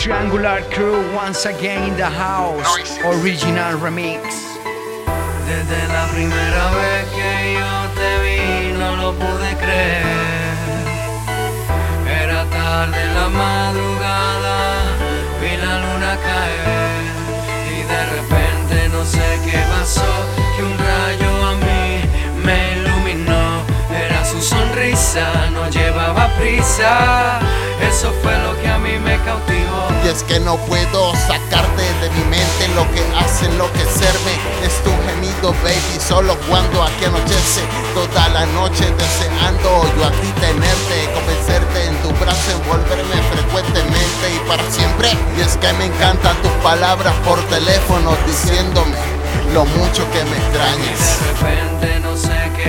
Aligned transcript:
Triangular 0.00 0.62
Crew 0.70 1.14
once 1.14 1.44
again 1.44 1.90
in 1.90 1.94
the 1.94 2.06
house. 2.06 2.64
Original 3.04 3.76
remix. 3.76 4.22
Desde 5.46 5.88
la 5.92 6.06
primera 6.08 6.70
vez 6.72 7.04
que 7.12 7.32
yo 7.60 7.72
te 7.98 8.10
vi, 8.24 8.72
no 8.78 8.96
lo 8.96 9.12
pude 9.12 9.54
creer. 9.60 10.06
Era 12.08 12.46
tarde 12.46 12.98
en 12.98 13.14
la 13.14 13.28
madrugada, 13.28 14.56
vi 15.38 15.54
la 15.58 15.74
luna 15.84 16.16
caer. 16.24 17.12
Y 17.68 17.82
de 17.82 18.02
repente 18.16 18.88
no 18.88 19.04
sé 19.04 19.38
qué 19.44 19.58
pasó, 19.68 20.10
que 20.56 20.62
un 20.62 20.78
rayo 20.78 21.46
a 21.46 21.54
mí 21.56 22.00
me 22.42 22.72
iluminó. 22.72 23.62
Era 23.94 24.24
su 24.24 24.40
sonrisa, 24.40 25.50
no 25.52 25.68
llevaba 25.68 26.30
prisa. 26.38 27.38
Eso 27.86 28.14
fue 28.22 28.32
lo 28.38 28.58
que 28.62 28.68
a 28.68 28.78
mí 28.78 28.98
me 28.98 29.18
cautivó. 29.24 29.59
Y 30.10 30.12
es 30.12 30.24
que 30.24 30.40
no 30.40 30.56
puedo 30.66 31.12
sacarte 31.14 31.82
de 32.00 32.10
mi 32.10 32.24
mente 32.24 32.66
lo 32.74 32.82
que 32.90 33.00
hace 33.16 33.46
enloquecerme. 33.46 34.34
Es 34.64 34.82
tu 34.82 34.90
gemido, 35.06 35.54
baby, 35.62 36.00
solo 36.04 36.36
cuando 36.48 36.82
aquí 36.82 37.04
anochece. 37.04 37.62
Toda 37.94 38.28
la 38.30 38.44
noche 38.46 38.90
deseando 38.90 39.84
yo 39.96 40.04
a 40.04 40.10
ti 40.10 40.32
tenerte, 40.40 41.12
convencerte 41.14 41.84
en 41.86 41.96
tu 42.02 42.10
brazo, 42.18 42.50
envolverme 42.50 43.22
frecuentemente 43.30 44.34
y 44.34 44.48
para 44.48 44.68
siempre. 44.72 45.16
Y 45.38 45.42
es 45.42 45.56
que 45.58 45.72
me 45.74 45.84
encantan 45.84 46.34
tus 46.42 46.52
palabras 46.62 47.14
por 47.24 47.38
teléfono 47.46 48.16
diciéndome 48.26 48.98
lo 49.54 49.64
mucho 49.64 50.10
que 50.10 50.24
me 50.24 50.36
extrañas. 50.38 51.20
De 51.20 51.26
repente 51.34 52.00
no 52.00 52.16
sé 52.16 52.50
qué 52.56 52.59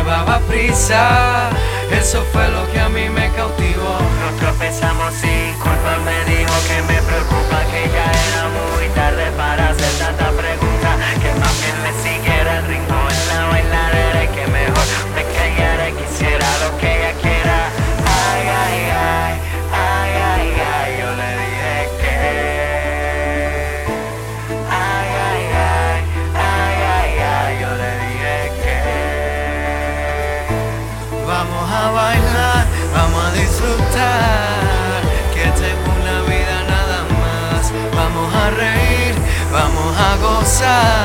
llevaba 0.00 0.38
prisa. 0.48 1.50
Eso 1.90 2.24
fue 2.32 2.48
lo 2.48 2.70
que 2.72 2.80
a 2.80 2.88
mí 2.88 3.08
me 3.10 3.30
cautivó. 3.32 3.98
Nos 4.20 4.40
tropezamos 4.40 5.12
sin 5.14 5.52
culpa, 5.58 5.98
disfrutar. 33.40 35.02
Que 35.34 35.44
tengo 35.62 35.88
una 36.00 36.22
vida 36.22 36.56
nada 36.68 36.98
más. 37.20 37.72
Vamos 37.94 38.34
a 38.34 38.50
reír, 38.50 39.14
vamos 39.52 39.96
a 39.96 40.16
gozar. 40.16 40.99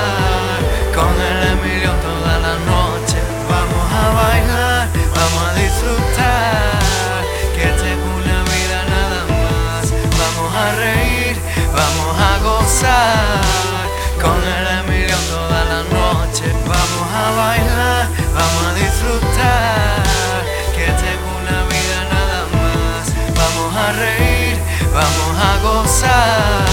Vamos 24.96 25.34
a 25.50 25.52
gozar. 25.62 26.66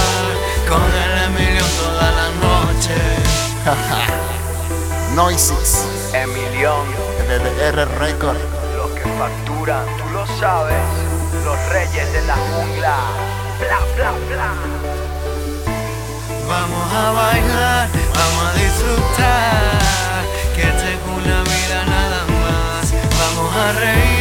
Con 0.69 0.89
el 1.05 1.13
Emilio 1.27 1.65
toda 1.83 2.07
la 2.21 2.29
noche. 2.47 2.99
Noises, 5.15 5.85
Emilión, 6.15 6.87
DDR 7.29 7.89
Record. 7.99 8.39
los 8.77 8.91
que 8.93 9.05
facturan, 9.19 9.85
tú 9.99 10.05
lo 10.15 10.25
sabes, 10.39 10.83
los 11.45 11.59
reyes 11.69 12.13
de 12.13 12.23
la 12.23 12.37
jungla. 12.37 12.97
Bla, 13.61 13.79
bla, 13.97 14.13
bla. 14.29 14.51
Vamos 16.49 16.87
a 16.93 17.11
bailar, 17.13 17.89
vamos 18.19 18.43
a 18.49 18.53
disfrutar. 18.63 20.23
Que 20.57 20.67
tengo 20.85 21.09
una 21.23 21.39
vida 21.43 21.79
nada 21.97 22.21
más. 22.43 22.85
Vamos 23.21 23.51
a 23.55 23.73
reír, 23.73 24.12